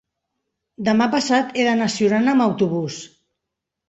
[0.87, 2.99] demà passat he d'anar a Siurana amb autobús.